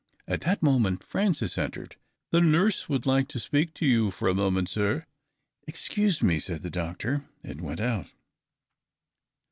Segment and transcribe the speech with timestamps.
[0.27, 1.95] At that moment Francis entered."
[2.31, 5.05] The nurse would like to speak to you for a moment, sir."
[5.67, 8.11] "Excuse me," said the doctor, and went out.